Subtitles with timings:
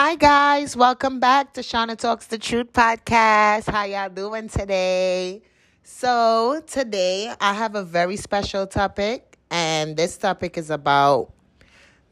[0.00, 3.68] Hi guys, welcome back to Shauna Talks the Truth podcast.
[3.68, 5.42] How y'all doing today?
[5.82, 11.32] So, today I have a very special topic and this topic is about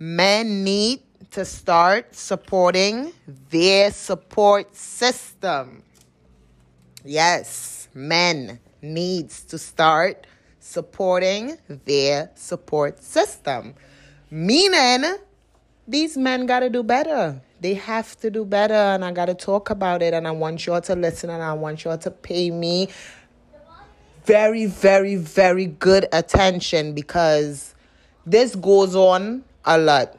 [0.00, 3.12] men need to start supporting
[3.50, 5.84] their support system.
[7.05, 10.27] Yes, men needs to start
[10.59, 13.75] supporting their support system.
[14.29, 15.04] Meaning
[15.87, 19.35] these men got to do better they have to do better and I got to
[19.35, 22.51] talk about it and I want y'all to listen and I want y'all to pay
[22.51, 22.89] me
[24.25, 27.75] very very very good attention because
[28.27, 30.19] this goes on a lot.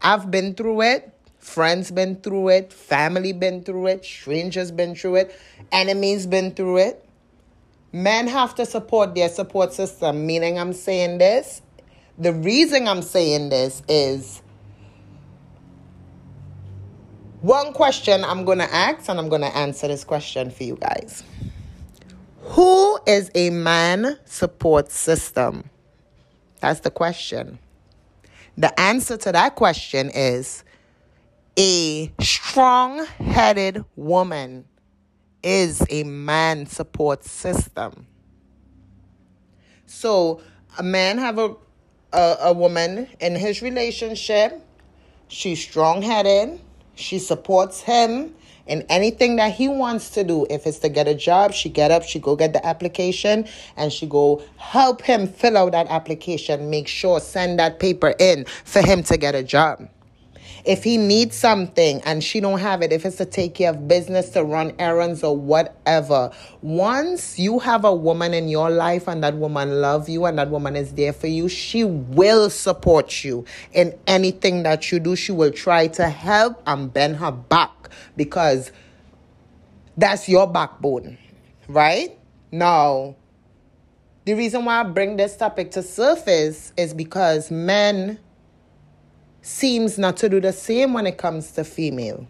[0.00, 5.16] I've been through it, friends been through it, family been through it, strangers been through
[5.16, 5.40] it,
[5.72, 7.04] enemies been through it.
[7.92, 11.62] Men have to support their support system, meaning I'm saying this.
[12.18, 14.42] The reason I'm saying this is
[17.40, 20.76] one question I'm going to ask, and I'm going to answer this question for you
[20.76, 21.22] guys.
[22.42, 25.70] Who is a man support system?
[26.60, 27.58] That's the question.
[28.56, 30.64] The answer to that question is
[31.56, 34.64] a strong headed woman
[35.42, 38.06] is a man support system.
[39.86, 40.40] So
[40.78, 41.54] a man have a,
[42.12, 44.60] a, a woman in his relationship.
[45.28, 46.60] She's strong headed.
[46.98, 48.34] She supports him
[48.66, 50.46] in anything that he wants to do.
[50.50, 53.46] If it's to get a job, she get up, she go get the application,
[53.76, 56.70] and she go help him fill out that application.
[56.70, 59.88] Make sure send that paper in for him to get a job.
[60.64, 63.88] If he needs something and she don't have it, if it's to take care of
[63.88, 66.30] business, to run errands or whatever,
[66.62, 70.50] once you have a woman in your life and that woman love you and that
[70.50, 75.16] woman is there for you, she will support you in anything that you do.
[75.16, 78.72] She will try to help and bend her back because
[79.96, 81.18] that's your backbone,
[81.68, 82.16] right?
[82.50, 83.16] Now,
[84.24, 88.18] the reason why I bring this topic to surface is because men
[89.42, 92.26] seems not to do the same when it comes to female.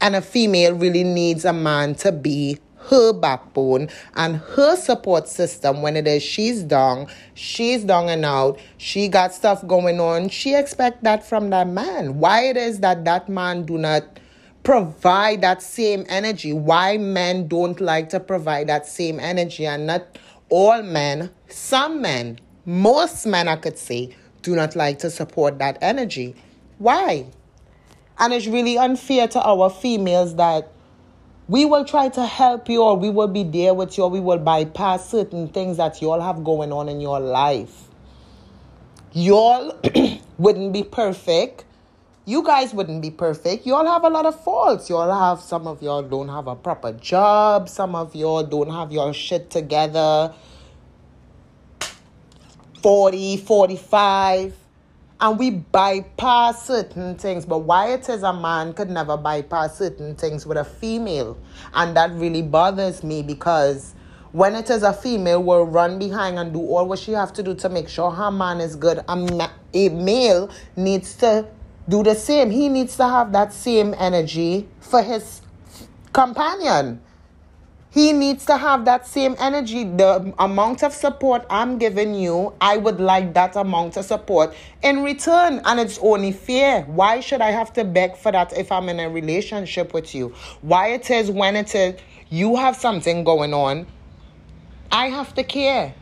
[0.00, 2.58] And a female really needs a man to be
[2.88, 8.58] her backbone and her support system when it is she's down, she's down and out,
[8.78, 10.28] she got stuff going on.
[10.28, 12.18] She expect that from that man.
[12.18, 14.18] Why it is that that man do not
[14.62, 16.52] provide that same energy?
[16.52, 20.18] Why men don't like to provide that same energy and not
[20.48, 25.78] all men, some men, most men I could say do not like to support that
[25.80, 26.34] energy.
[26.78, 27.26] Why?
[28.18, 30.70] And it's really unfair to our females that
[31.48, 34.20] we will try to help you or we will be there with you or we
[34.20, 37.88] will bypass certain things that you all have going on in your life.
[39.12, 39.76] Y'all
[40.38, 41.64] wouldn't be perfect.
[42.24, 43.66] You guys wouldn't be perfect.
[43.66, 44.88] You all have a lot of faults.
[44.88, 47.68] You all have, some of y'all don't have a proper job.
[47.68, 50.32] Some of y'all don't have your shit together.
[52.82, 54.54] 40, 45,
[55.20, 57.44] and we bypass certain things.
[57.44, 61.38] But why it is a man could never bypass certain things with a female.
[61.74, 63.94] And that really bothers me because
[64.32, 67.42] when it is a female will run behind and do all what she have to
[67.42, 68.98] do to make sure her man is good.
[69.08, 71.46] A, a male needs to
[71.88, 72.50] do the same.
[72.50, 75.42] He needs to have that same energy for his
[76.12, 77.02] companion.
[77.92, 79.82] He needs to have that same energy.
[79.82, 85.02] The amount of support I'm giving you, I would like that amount of support in
[85.02, 85.60] return.
[85.64, 86.82] And it's only fair.
[86.82, 90.32] Why should I have to beg for that if I'm in a relationship with you?
[90.62, 93.88] Why it is when it is you have something going on,
[94.92, 95.92] I have to care.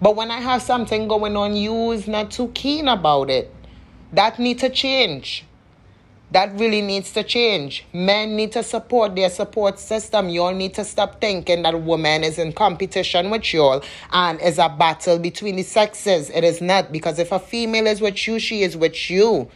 [0.00, 3.52] But when I have something going on, you is not too keen about it.
[4.12, 5.44] That need to change.
[6.36, 7.86] That really needs to change.
[7.94, 10.28] Men need to support their support system.
[10.28, 13.82] You all need to stop thinking that woman is in competition with you all
[14.12, 16.28] and is a battle between the sexes.
[16.28, 19.48] It is not because if a female is with you, she is with you.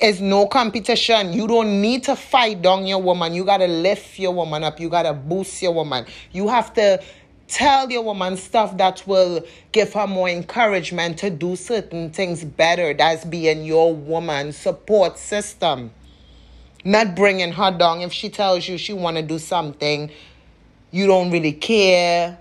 [0.00, 1.32] It's no competition.
[1.32, 3.32] You don't need to fight down your woman.
[3.32, 4.80] You gotta lift your woman up.
[4.80, 6.04] You gotta boost your woman.
[6.30, 7.02] You have to
[7.48, 12.94] Tell your woman stuff that will give her more encouragement to do certain things better.
[12.94, 15.90] That's being your woman support system.
[16.84, 18.00] Not bringing her down.
[18.00, 20.10] If she tells you she want to do something,
[20.90, 22.38] you don't really care.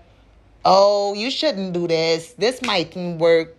[0.65, 2.33] Oh, you shouldn't do this.
[2.37, 3.57] This mightn't work.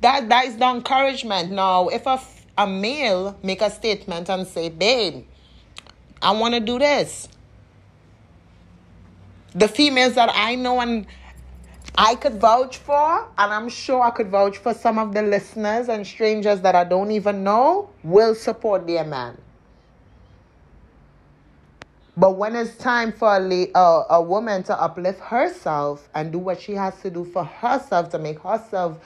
[0.00, 1.50] That that is the encouragement.
[1.50, 2.20] Now, if a,
[2.56, 5.24] a male make a statement and say, babe,
[6.22, 7.28] I want to do this
[9.54, 11.06] the females that I know and
[11.96, 15.88] I could vouch for, and I'm sure I could vouch for some of the listeners
[15.88, 19.36] and strangers that I don't even know, will support their man.
[22.18, 26.60] But when it's time for a, uh, a woman to uplift herself and do what
[26.60, 28.98] she has to do for herself to make herself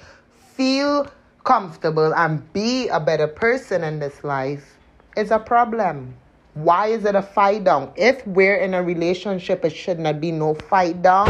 [0.56, 1.06] feel
[1.44, 4.78] comfortable and be a better person in this life,
[5.14, 6.14] it's a problem.
[6.54, 7.92] Why is it a fight down?
[7.96, 11.28] If we're in a relationship, it should not be no fight down.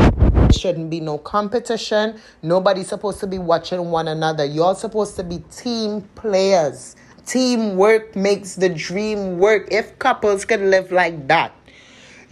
[0.49, 2.20] It shouldn't be no competition.
[2.43, 4.44] Nobody's supposed to be watching one another.
[4.44, 6.94] You're supposed to be team players.
[7.26, 9.67] Teamwork makes the dream work.
[9.73, 11.52] If couples could live like that,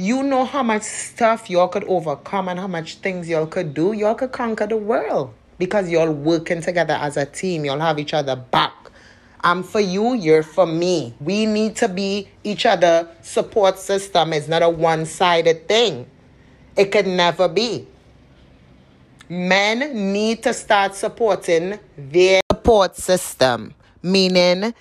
[0.01, 3.93] you know how much stuff y'all could overcome and how much things y'all could do.
[3.93, 7.67] Y'all could conquer the world because y'all working together as a team.
[7.67, 8.73] Y'all have each other back.
[9.43, 11.15] I'm for you, you're for me.
[11.21, 14.33] We need to be each other support system.
[14.33, 16.07] It's not a one-sided thing.
[16.77, 17.87] It could never be.
[19.29, 24.75] Men need to start supporting their support system, meaning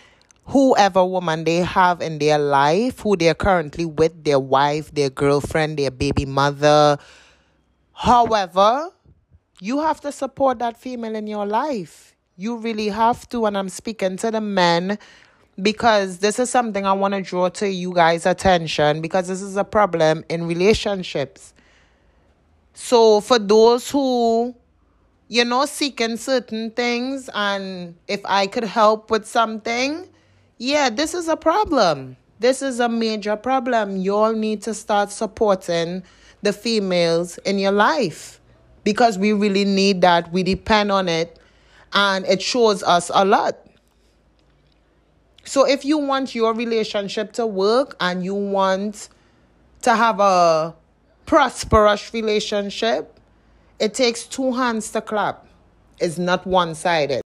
[0.50, 5.78] whoever woman they have in their life, who they're currently with, their wife, their girlfriend,
[5.78, 6.98] their baby mother.
[7.94, 8.90] However,
[9.62, 12.16] you have to support that female in your life.
[12.36, 13.46] You really have to.
[13.46, 14.98] And I'm speaking to the men
[15.62, 19.56] because this is something I want to draw to you guys' attention because this is
[19.56, 21.54] a problem in relationships.
[22.74, 24.56] So, for those who
[25.32, 30.09] you know, seeking certain things, and if I could help with something,
[30.60, 32.18] yeah, this is a problem.
[32.40, 33.98] This is a major problem.
[33.98, 36.04] You all need to start supporting
[36.42, 38.40] the females in your life
[38.84, 40.32] because we really need that.
[40.32, 41.40] We depend on it,
[41.94, 43.58] and it shows us a lot.
[45.46, 49.10] So, if you want your relationship to work and you want
[49.82, 50.76] to have a
[51.26, 53.18] prosperous relationship,
[53.80, 55.48] it takes two hands to clap.
[56.00, 57.22] It's not one sided.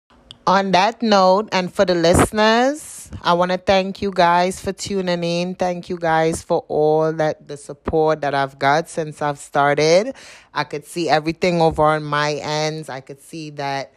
[0.46, 5.24] On that note, and for the listeners, I want to thank you guys for tuning
[5.24, 5.54] in.
[5.54, 10.14] Thank you guys for all that the support that I've got since I've started.
[10.54, 12.88] I could see everything over on my ends.
[12.88, 13.92] I could see that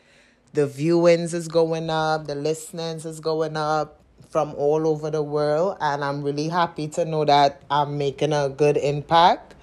[0.54, 5.78] the viewings is going up, the listenings is going up from all over the world,
[5.80, 9.54] and I'm really happy to know that I'm making a good impact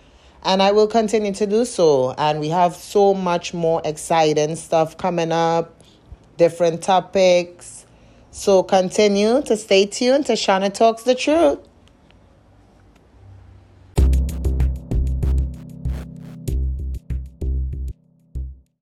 [0.43, 2.13] and I will continue to do so.
[2.13, 5.83] And we have so much more exciting stuff coming up,
[6.37, 7.85] different topics.
[8.33, 11.59] So continue to stay tuned to Shana Talks the Truth.